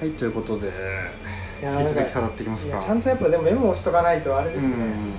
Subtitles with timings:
[0.00, 0.72] はいということで
[1.62, 2.78] いや引き続き語っていきますか？
[2.78, 5.12] ちゃんとやっぱでもメモをしとかないとあれですね、うん。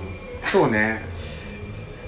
[0.44, 1.02] そうね。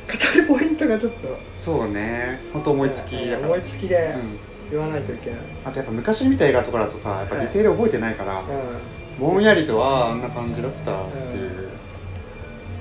[0.07, 1.37] 語るポイントがちょっと。
[1.55, 2.41] そうね。
[2.53, 3.49] 本当思いつきだから。
[3.49, 4.39] 思いつきでうん。
[4.71, 8.47] 言わないといけない、あとやっぱ昔に見た映画とかだとさやっぱディテール覚えてないから、うん。
[9.19, 11.71] ぼんやりとはあんな感じだったっていう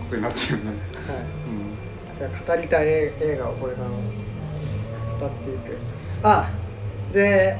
[0.03, 0.75] ことになっちゃうね、はい。
[0.75, 2.17] うん。
[2.17, 3.95] じゃあ語りたい映画をこれからも
[5.17, 5.77] 語っていく。
[6.23, 6.51] あ
[7.13, 7.57] で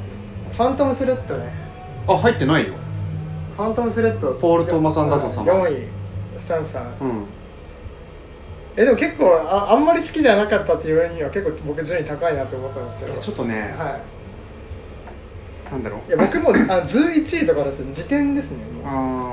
[0.52, 1.54] ファントムスレッドね
[2.08, 2.74] あ入ってないよ。
[3.56, 4.34] ファントムスレッド。
[4.36, 5.66] ポールトーマスアンダーソン様。
[5.66, 5.88] 4位
[6.40, 7.26] スタンさんうん。
[8.76, 13.20] えでも結構ああんまり好きじゃなかったっていう割には結構僕順位高いなって思ったんですけど。
[13.20, 14.00] ちょっとね、は
[15.72, 16.00] なんだろう。
[16.06, 18.64] いいや僕もあ11位とかです時点ですね。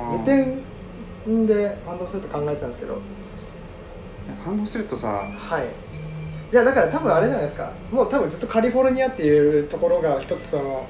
[0.09, 2.99] 時点でファントムスレッド考えてたんですけど。
[4.45, 5.31] 反応するとさ。
[5.37, 5.65] はい。
[6.53, 7.71] いやだから多分あれじゃないですか。
[7.91, 10.87] もう多分ずっとカリフォルニアっていうところが一つその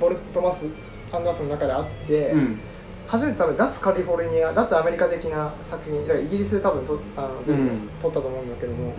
[0.00, 0.66] ポール・トマス・
[1.12, 2.60] アンダーソンの中であって、うん。
[3.06, 7.88] 初めて多分脱カリフォルニア脱アメリカ的な作品だからイギリスで多分とあの全部うん。
[8.00, 8.94] 撮ったと思うんだけども、うん。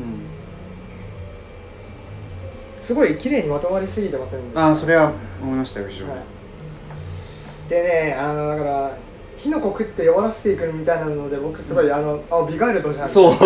[2.81, 8.97] すごい綺麗にまとまりすぎてませんああそれは思いましたよ非常に、はい、でねあのだから
[9.37, 13.09] キノコ食って弱らせていくみたいなので僕すごい、あのあビガイルドじゃん。
[13.09, 13.37] そうね。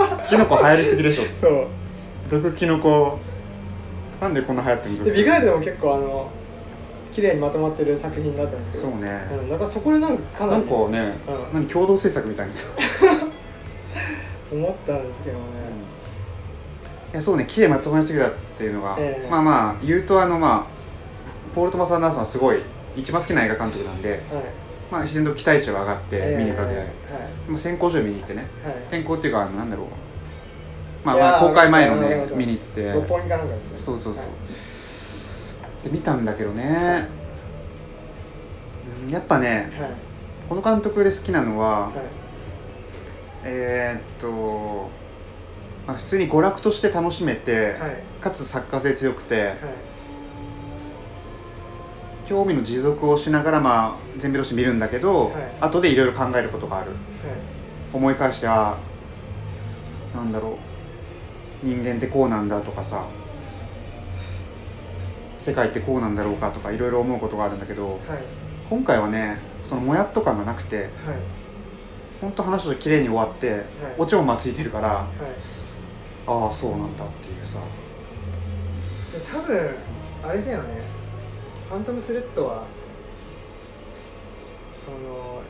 [0.26, 1.22] キノコ流行りすぎでしょ。
[1.38, 1.66] そう。
[2.30, 3.18] 毒キノコ
[4.22, 5.04] なんでこんな流行ってるの？
[5.04, 6.30] でビガイルドも結構あの
[7.18, 8.84] 綺麗にまとまってる作品だったんですけど。
[8.84, 11.52] そうね、うん、なんかそこでなんかかななんりかね、うん。
[11.52, 12.68] 何共同制作みたいにさ
[14.52, 15.42] 思ったんですけどね、
[17.12, 19.28] いやそうね綺麗にまとまりすぎたっていうのが、ええ。
[19.28, 22.60] まあまあ言うとあのまあポール・トマス・アンダーソンはすごい
[22.96, 24.20] 一番好きな映画監督なんで、はい。
[24.92, 26.88] まあ、自然と期待値は上がって見に行くわけで、はい。
[27.48, 28.46] まあ、先行上見に行ってね。
[28.62, 28.74] はい。
[28.88, 29.86] 先行っていうかあのなんだろう。
[31.04, 32.92] まあまあ公開前のね見に行って。
[33.76, 34.77] そうそうそう、はい
[35.82, 37.08] で見たんだけどね、
[39.04, 39.90] うんやっぱねはい。
[40.48, 41.92] この監督で好きなのは、はい。
[43.44, 44.90] えーっと、
[45.86, 48.02] まあ、普通に娯楽として楽しめて、はい。
[48.20, 49.56] かつ作家性強くてはい。
[52.26, 55.32] 興味の持続をしながらまあ全部通して見るんだけど、はい。
[55.60, 56.90] 後でいろいろ考えることがある。
[56.90, 56.98] はい。
[57.92, 58.76] 思い返しては
[60.14, 60.58] なんだろ
[61.62, 63.06] う人間ってこうなんだとかさ
[65.38, 67.98] 世界ってこうなんだろうかとかいろいろ思うことがあるんだけどはい。
[68.68, 70.88] 今回はねそのもやっと感がなくてはい。
[72.20, 73.64] ほんと話と綺麗に終わって、
[73.96, 75.06] オチもまあついてるからはい。
[76.26, 77.60] ああそうなんだっていうさ。
[79.12, 79.74] で多分
[80.22, 80.82] あれだよね。
[81.68, 82.64] ファントムスレッドは
[84.74, 85.42] その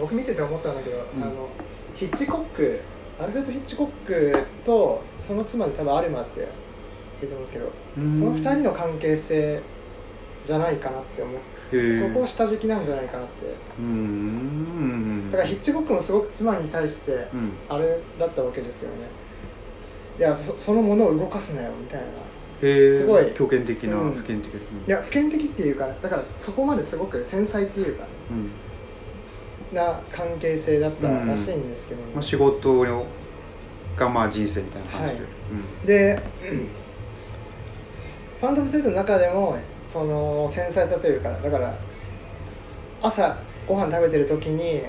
[0.00, 1.22] 僕見てて思ったんだけど、うん。
[1.22, 1.48] あの
[1.94, 2.80] ヒッチコック
[3.20, 6.48] アルフレッド・ヒッチコックとその妻で多分アルマって
[7.46, 9.60] すけどその2人の関係性
[10.44, 11.34] じゃないかなって思っ
[11.70, 13.46] てそこを下敷きなんじゃないかなって。
[13.78, 15.30] うーん。
[15.30, 17.52] だからヒッチコックもすごく妻に対してうん。
[17.68, 18.96] あれだったわけですよね。
[20.18, 22.06] いやそそのものを動かすなよみたいな。
[22.60, 23.32] すごい。
[23.32, 24.12] 強権的な、うん。
[24.12, 28.50] 不権的な、いや普遍的っていうかだからそこまですごく繊細っていうかうん。
[29.74, 32.84] な関係性だったらしいんですけども、まあ、仕事
[33.96, 36.16] がまあ人生みたいな感じで、はい。
[36.16, 36.22] で
[38.42, 41.72] ファントムセットの中でもその繊細さというかだから
[43.00, 43.36] 朝
[43.68, 44.82] ご飯食べてる時に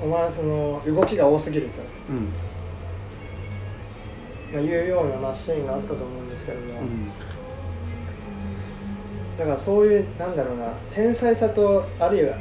[0.00, 2.16] お前はその動きが多すぎると、うん。
[2.16, 2.28] うん
[4.52, 7.10] まあ、いうようなまあシーンがあったと思うんですけども、うん。
[9.36, 12.38] だからそういうなんだろうな繊細さとあるいは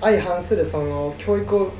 [0.00, 1.70] 相反するその教育を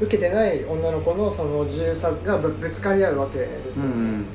[0.00, 4.26] 受けてない女の子のその自由さがぶぶつかり合うわけですよね、うん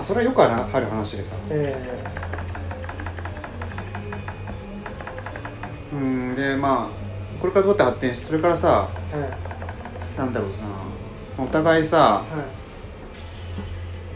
[0.00, 0.46] あそれはよくあ
[0.80, 1.36] る話でさ。
[1.50, 1.76] え
[5.92, 9.30] うんでまあこれからどうやって発展してそれからさえはい
[10.16, 10.62] なんだろうさ
[11.36, 12.24] お互いさは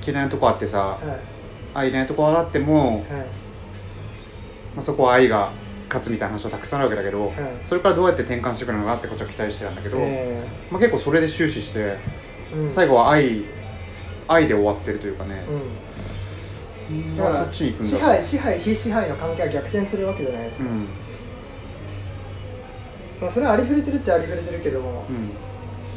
[0.07, 1.21] 嫌いなとこあってさいはい。
[1.75, 3.03] 愛ないとこあっても、はい。
[3.03, 3.07] ま
[4.79, 5.53] あ、そこは愛が
[5.89, 7.35] 勝つみたいな話はたくさんあるわけだけど、はい。
[7.65, 11.99] それからどうやって転換してくるのかなってこっちは期待してたんだけど、えまあ、結構それで終始してえ
[12.55, 12.71] うん。
[12.71, 13.43] 最後は愛
[14.29, 15.55] 愛で終わってるというかね、うん。
[15.55, 17.89] うんだからそっちに行くんだ。
[17.89, 20.89] 支配支配非支配の関係は逆転するわけじゃないですか、うん。
[23.21, 25.31] まあ、それはありふれてるっちゃありふれてるけども、うん。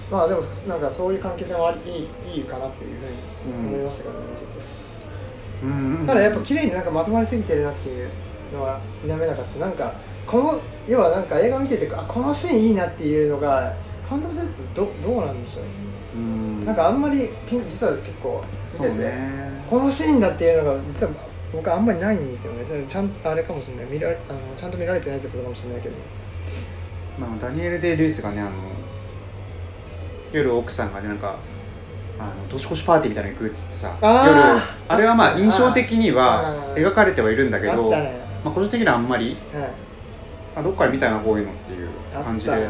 [0.10, 4.48] まあでもなんかそういう関係性もありいいいいかなっていうふうに思いましたけどね、見てて
[5.64, 6.08] うんうん。
[6.08, 8.10] ただやっぱ綺麗になんかまとまりすぎてるなっていう
[8.54, 9.60] のは否めなかった。
[9.60, 9.94] なんか
[10.26, 13.74] この要はなんか映画見ててあこのシーンいいなっていうのが
[14.10, 15.87] 監督されてどどうなんでしょううん
[16.68, 19.64] なんかあんまりピン実は結構見てて、ね。
[19.70, 21.14] このシーンだっていうのが実は
[21.54, 22.66] 僕はあんまりないんですよね。
[22.86, 23.86] ちゃんあれかもしれない。
[23.86, 25.96] 見られあのちゃんと見られてないってことかもしれないけど。
[27.18, 28.52] まあ、ダニエル・デイ・ルイスがねあの
[30.34, 31.38] 夜奥さんがねなんか
[32.20, 34.12] あの年越しパーティーみたいなの行くって言ってさ夜
[34.90, 39.72] あれはまあ印象的には描かれてはいるんだけど、まあ、個人的にはあんまりはい。
[40.58, 42.68] あどっから見たいなこういうのっていう感じで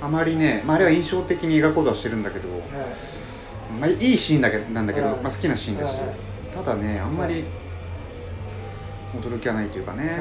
[0.00, 2.52] あまりね、まあ、あれは印象的に描こうとはしてるんだけど、い。
[3.80, 5.16] まあ、いいシーンだけなんだけど、はい。
[5.20, 7.44] まあ、好きなシーンだし、はいただねあんまり
[9.14, 10.18] 驚きはないというかね、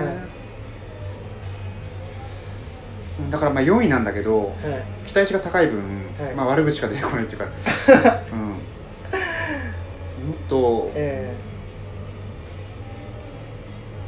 [3.19, 5.07] うんだからまあ4位なんだけどはい。
[5.07, 5.79] 期待値が高い分、
[6.19, 6.35] はい。
[6.35, 7.47] まあ、悪口が出てこないっていうか、
[8.31, 8.55] うん、も
[10.35, 11.35] っとえ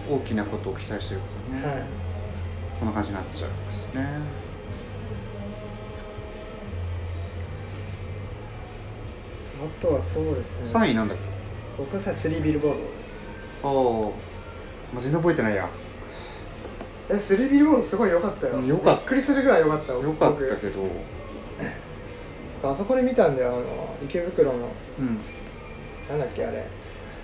[0.07, 1.83] 大きなことを期待してるからね、
[2.79, 4.05] こんな感じになっちゃいますね
[9.61, 10.63] あとはそうですね。
[10.65, 11.23] 3位なんだっけ？
[11.77, 13.31] 僕はさスリービルボードです。
[13.63, 14.13] ああも
[14.97, 15.67] う全然覚えてないや。
[17.09, 18.55] えスリービルボードすごい良かったよ。
[18.55, 18.99] うん良かった。
[19.01, 20.81] びっくりするぐらい良かったよかった僕けど。
[22.61, 24.67] あそこで見たんだよあの池袋の
[24.99, 25.17] うん。
[26.09, 26.65] なんだっけあれ。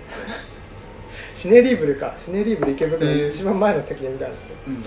[1.34, 2.14] シネリーブルか。
[2.16, 3.22] シネリーブル池袋えー。
[3.22, 4.82] の一番前の席で見たんですよ、うん。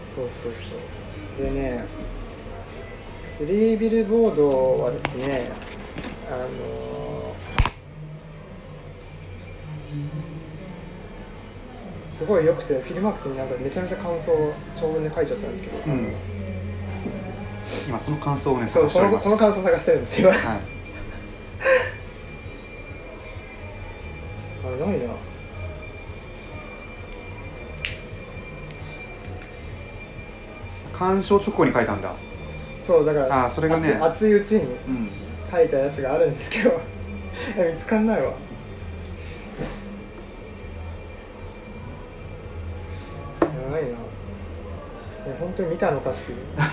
[0.00, 1.42] そうそうそう。
[1.42, 1.84] でね
[3.40, 4.50] スリービルボード
[4.84, 5.50] はですね
[6.30, 7.34] あの
[12.06, 16.14] すごい良くてフィルマークスになんかめちゃめちゃ感想を長文で書いちゃったんですけど、うん。
[17.88, 19.24] 今その感想をね探しております。
[19.24, 20.28] この感想を探してるんですよ。
[20.28, 20.38] はい。
[24.66, 25.14] あれないな
[30.92, 32.14] 鑑賞直後に書いたんだ
[32.90, 33.86] そうだからあーそれがね。
[33.86, 35.10] 熱熱いうちにうん。
[35.48, 36.70] 書いたやつがあるんですけど
[37.72, 38.24] 見つかんないわ。
[38.24, 38.32] や
[43.70, 43.88] ばいな。
[43.88, 43.96] いや
[45.38, 46.38] 本当に見たのかっていう。
[46.58, 46.64] ま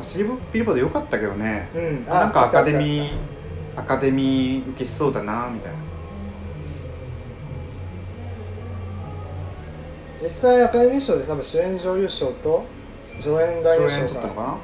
[0.00, 1.68] あスリービルボード良かったけどね。
[1.74, 2.06] うん。
[2.06, 3.12] なんかアカデーミー
[3.76, 5.91] アカデミー受けしそうだなみたいな
[10.22, 12.64] 実際アカデミー賞で多分主演女優賞と
[13.20, 14.58] 助演男優賞が取ったのか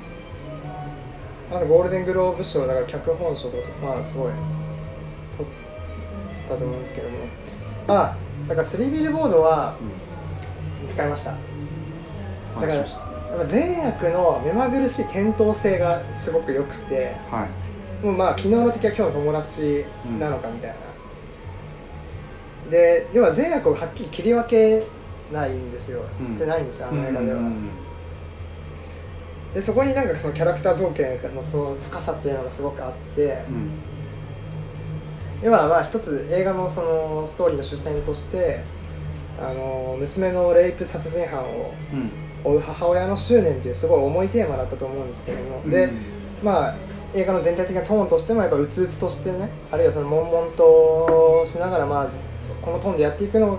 [1.50, 1.56] な。
[1.58, 4.32] あとゴールデングローブ賞だから脚本賞とかまあすごい
[5.36, 7.16] 取ったと思うんですけども。
[7.88, 8.16] あ
[8.46, 9.84] だからスリービルボードはう
[10.86, 10.88] ん。
[10.88, 11.34] 使いました。
[12.56, 13.00] お願いしました。
[13.00, 17.46] やっぱ善悪の目まぐるしい転倒性がすごく良くては
[18.02, 18.04] い。
[18.04, 19.84] もうまあ昨日の敵は今日の友達
[20.20, 20.76] なのかみたいな、
[22.70, 24.86] で要は善悪をはっきり切り分け
[25.32, 26.34] ないんですよ、うん。
[26.34, 27.68] ってないんですよあの映画では、うん
[29.54, 33.70] でそこになんかそのキャラクター造形のその深さっていうのがすごくあってうん。
[35.42, 38.62] 要はまあ一つ映画のそのストーリーの主線として
[39.40, 42.10] あの娘のレイプ殺人犯をうん。
[42.44, 45.92] 追う母親の執念っていうすごい重いテーマだったと思うんですけども、でうん。
[46.42, 46.76] まあ
[47.14, 52.20] 映画の全体的なトーンとしてもやっぱうつうつとしてねあるいはその悶々としながらまあず
[52.60, 53.58] このトーンでやっていくの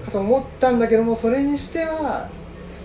[0.00, 2.28] かと思ったんだけどもそれにしては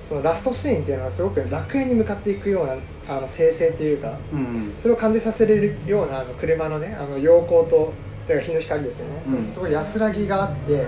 [0.07, 7.93] そのラストシーンっていうのはすごく楽園に向かっていくようなあの生成っていうかうんそれを感じさせれるようなあの車のねあの陽光と
[8.27, 9.49] だから日の光ですよね、うん。
[9.49, 10.87] すごい安らぎがあって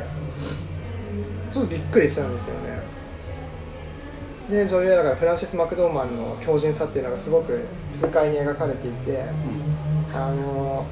[1.52, 2.82] ちょっとびっくりしたんですよね。
[4.50, 9.24] で女優だからフランシス・マクドーマンの強靭さっていうのがすごく痛快に描かれていて
[10.14, 10.86] あの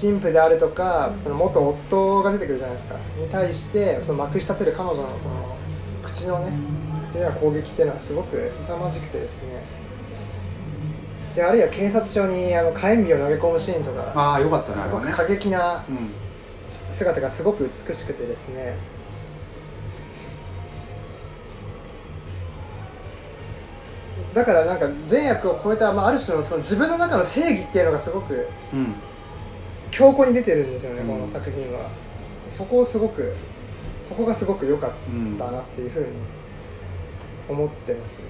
[0.00, 2.96] 神父であるとかその元夫が出てくるじゃないですか。
[3.18, 5.56] に対してそのまくし立てる彼女のその
[6.02, 6.52] 口のね
[7.08, 9.64] 口での攻撃っていうのがすごく凄まじくてですね。
[11.36, 16.10] であるいは警察署にあの火炎火を投げ込むシーンとかああよかったねすごく過激なうん。
[16.92, 18.76] 姿がすごく美しくてですね。
[24.32, 28.94] だからなんか善悪を超えた、まあ、ある種のその自分の中の正義っていうのがすごくうん
[29.94, 31.08] 強固に出てるんですよね、うん。
[31.08, 31.88] この作品は。
[32.50, 33.32] そこをすごく
[34.02, 35.36] そこがすごく良かっうん。
[35.38, 36.06] たなっていうふうに
[37.48, 38.22] 思ってます、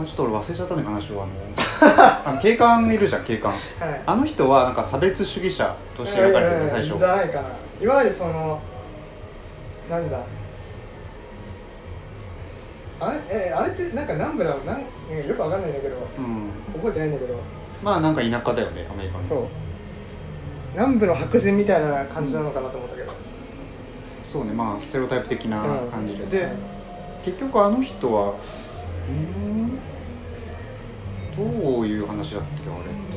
[0.00, 1.22] あちょっと俺忘れちゃったね話を
[2.24, 3.52] あの警官いるじゃん警官。
[3.52, 3.60] はい。
[4.04, 6.98] あの人はなんか差別主義者として描かれてるね最初。
[6.98, 7.48] じゃないかな。
[7.80, 8.60] いわゆるその
[9.88, 10.18] なんだ。
[12.98, 13.18] あれ？
[13.30, 15.96] えあれってなんか南部なのなんよくわかんないんだけど。
[16.18, 16.50] うん。
[16.74, 17.34] 覚えてないんだけど。
[17.82, 19.24] まあなんか田舎だよねアメリカの。
[19.24, 19.44] そう
[20.76, 23.12] 南部の白人みたいな感じなのかなと思ったけど、
[24.22, 26.52] そうねまあステレオタイプ的な感じで、で
[27.24, 28.34] 結局あの人は
[29.08, 29.78] うん
[31.34, 33.16] どういう話だったっけあれって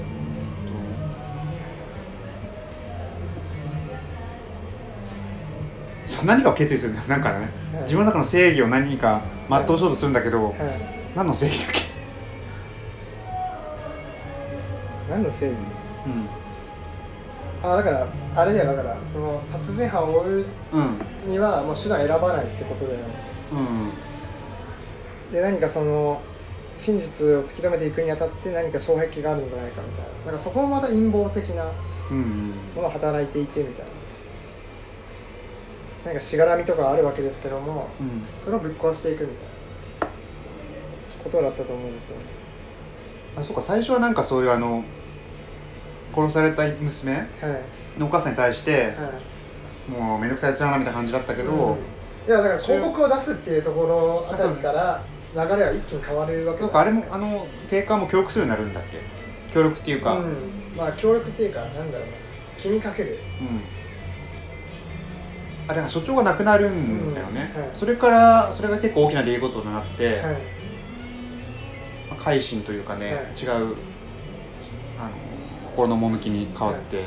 [6.05, 10.55] そう何かを決意するんだよなんかねはい自分の中の正義を何か全うしようとするんだけど、はい
[11.15, 11.81] 何の正義だっけ
[15.09, 15.55] 何の正義
[16.05, 16.38] うん
[17.61, 21.31] あだからあれだよだからその殺人犯を追ううん。
[21.31, 22.99] にはもう手段選ばないってことだよ。
[23.51, 25.31] うん。
[25.31, 26.21] で何かその
[26.75, 30.25] 真実を突き止めていくにあたって何か障壁があるんじゃないかみたいな。
[30.27, 31.71] なんかそこもまた陰謀的なも
[32.77, 33.91] のが働いていてみたいな。
[36.05, 38.23] 何かしがらみとかあるわけですけどもうん。
[38.37, 39.59] それをぶっ壊していくみたいな。
[41.23, 42.17] ことだったと思うんですよ
[43.35, 44.83] あそうか最初はなんかそういうあの
[46.13, 47.99] 殺された娘はい。
[47.99, 49.11] のお母さんに対しては
[49.89, 49.91] い。
[49.91, 51.75] もうめんどくさいやつだなみたいな感じだったけど、うん。
[52.27, 58.99] いやだから広告を出すっていうところあたりから流れは一気に変わるわけなんかあれもあの警官も協力するようになるんだっけ？
[59.53, 60.35] 協力っていうか、うん。
[60.77, 62.07] まあ協力っていうかなんだろう。
[62.07, 62.13] な
[62.57, 63.19] 気にかける。
[63.41, 63.61] うん。
[65.67, 67.61] あれが所長が亡くなるんだよね、うん。
[67.61, 67.69] はい。
[67.73, 70.33] それからそれが結構大きな出来事になって、はい。
[72.09, 73.23] まあ改心というかね、はい。
[73.33, 73.75] 違う
[75.69, 77.05] 心の趣に変わって、はい。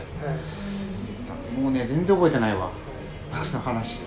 [1.61, 2.71] もうね全然覚えてないわ。
[3.33, 4.07] あの話、よ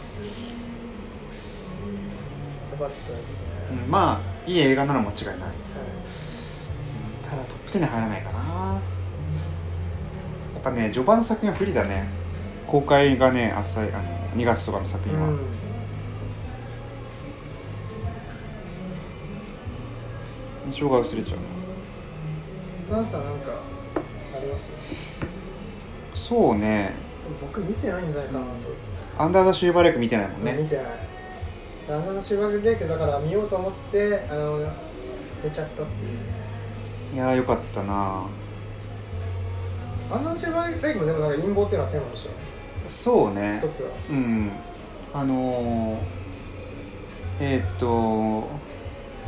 [2.77, 5.37] かったですね、うんまあいい映画なら間違いない。
[5.39, 5.49] はい。
[7.23, 8.39] ただトップ10に入らないかな。
[10.53, 12.07] やっぱね序盤の作品は不利だね。
[12.67, 14.03] 公開がね浅いあの
[14.35, 15.39] 2月とかの作品は、うん。
[20.67, 21.43] 印象が薄れちゃうな。
[22.77, 23.55] スタンさんなんかあ
[24.45, 24.71] ります？
[26.13, 26.93] そうね。
[27.41, 28.49] 僕見てないんじゃないかなと、
[29.17, 30.53] アンダーザシューバーレイク見てないもんね。
[30.53, 30.85] 見てない。
[31.89, 34.59] アンダーザシューバーレイクだから見ようと思ってあの
[35.43, 37.15] 寝ちゃったっていう。
[37.15, 38.25] いやーよかったな。
[40.11, 42.31] アンダーザシューバーレイクもでもなんか陰謀っていうのはテーマでしょ？
[42.87, 43.59] そうね。
[43.61, 43.89] 一つは。
[44.09, 44.51] うん。
[45.13, 45.97] あのー、
[47.39, 48.47] えーっと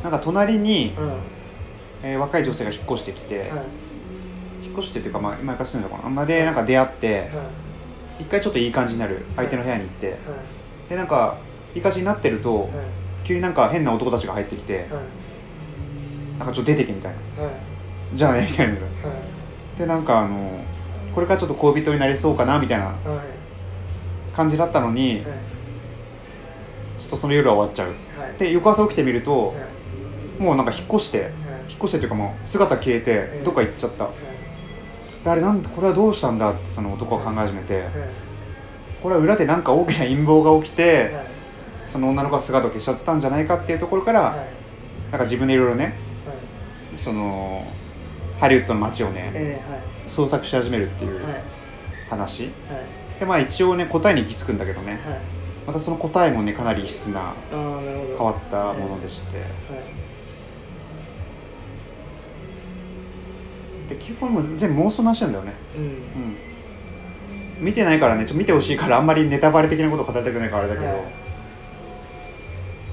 [0.04, 1.08] なんか隣に、うん。
[1.10, 1.16] は
[2.04, 3.38] えー若い女性が引っ越してきて、い。
[3.40, 3.50] 引っ
[4.78, 6.14] 越してっていうかまあ今から住んでるのかな。
[6.16, 7.28] まあでなんか出会ってはい。
[8.24, 9.24] 一回ちょっといい感じになる。
[9.36, 10.08] 相手の部屋に行って。
[10.08, 10.18] はい。
[10.90, 11.38] でなんか
[11.76, 12.72] いい感じになってるとはい。
[13.24, 14.90] 急になんか変な男たちが入ってきてはい。
[16.40, 17.44] なんかちょっと出てけみたいな。
[17.44, 17.54] はい。
[18.14, 18.74] じゃあねみたいな。
[18.74, 18.82] はい。
[19.80, 20.50] でなんかあの
[21.14, 24.36] これからちょっと恋人になりそうかなみたいなはい。
[24.36, 25.24] 感じだったのにはい。
[26.98, 27.90] ちょっとその夜は終わっちゃう。
[28.22, 28.38] はい。
[28.40, 30.42] で翌朝起きてみるとはい。
[30.42, 31.32] もうなんか引っ越してはい。
[31.70, 34.06] 引っ越してっていうかもう姿消えてええどっか行っちゃった
[35.32, 37.76] あれなんでこれはどうしたんだってその男は考え始めて。
[37.80, 37.84] はい
[39.00, 41.28] これは裏でなんか大きな陰謀が起きてはい
[41.86, 44.38] その女の子が姿を消しちゃったんじゃないかっていうところからはい
[45.12, 45.94] なんか自分でいろいろねはい
[47.00, 47.64] その
[48.40, 49.82] ハリウッドの街をねえーはい。
[50.08, 51.44] 捜索し始めるっていうはい。
[52.10, 52.46] 話。
[52.46, 52.50] はい。
[53.20, 54.94] でまあ一応ね答えに行き着くんだけどね。
[54.94, 55.02] はい。
[55.68, 59.44] またその答えもねかなり異質な変わったものでして
[63.90, 65.54] で基本もう全部妄想なんだよね。
[65.76, 65.84] うん。
[65.84, 65.98] うん。
[67.60, 68.26] 見てないからね。
[68.26, 70.98] ちょっと見てほしいからあんまりネタバレ的なこと語りたくないからあれだけど、はい。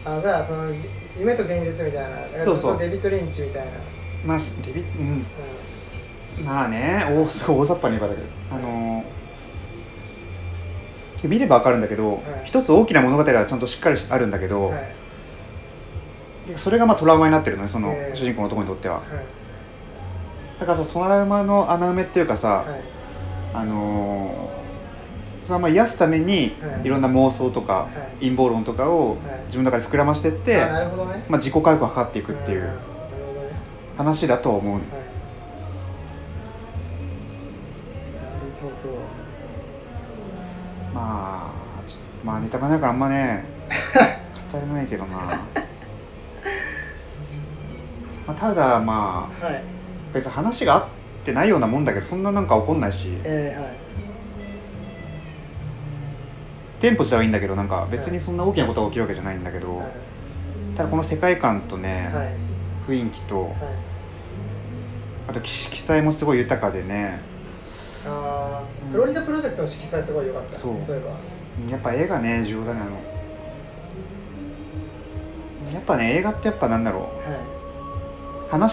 [0.05, 0.73] あじゃあその
[1.19, 2.21] 夢と現実みたいな。
[2.21, 2.79] だからそうそう。
[2.79, 3.73] ずっとデビッド・リンチみたいな、
[4.25, 5.27] まあデビうん。
[6.41, 7.05] うまあね。
[7.09, 8.29] 大すごい大雑把に言えばだけど。
[8.57, 9.15] あのー
[11.25, 12.23] 見ればわかるんだけど、はい。
[12.45, 14.95] 一つ大きな物語はちゃんとしっかりあるんだけど、んはい。
[16.49, 18.15] でそれがまあトラウマになってるのねそのええ。
[18.15, 19.05] 主人公の男にとっては、はい
[20.59, 22.81] だからそのトラウマの穴埋めっていうかさ、はい。
[23.55, 24.55] あのー
[25.45, 26.87] それはまあ癒すためにはい。
[26.87, 27.89] いろんな妄想とか、は
[28.21, 28.25] い。
[28.27, 29.19] 陰謀論とかをはい。
[29.47, 31.25] 自分の中で膨らましてって、あなるほどね。
[31.29, 32.71] まあ、自己回復を図っていくっていう
[33.99, 34.73] 話だと思う。
[34.75, 34.83] はい。
[38.15, 38.99] なるほど。
[40.95, 43.45] まあちょまあネタバレだからあんまね
[44.53, 45.17] 語れないけどな。
[48.27, 49.63] まあただまあはい
[50.15, 50.87] 別に話が合っ
[51.25, 53.19] てないようなもんだけどそんななんか怒んないし。
[53.25, 53.71] えー、はい。
[56.81, 59.89] テンポ自体はいいんだけどなんか別にそんな大きなことが起きるわけじゃないんだけど、はい。
[60.77, 62.29] ただこの世界観とね、はい。
[62.87, 63.55] 雰囲気とはい。
[65.27, 67.21] あと色彩もすごい豊かでね。
[68.07, 70.55] あーフロリダプロジェクトの色彩すごい良かった。
[70.55, 70.83] そう。
[70.83, 71.11] そういえば。
[71.71, 72.91] やっぱ映画ね重要だねあの。
[75.73, 77.03] やっぱね映画ってやっぱなんだろう。
[77.03, 77.39] はい。
[78.51, 78.73] 話